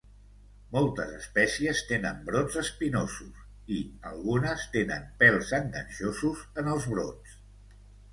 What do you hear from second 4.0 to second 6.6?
algunes, tenen pels enganxosos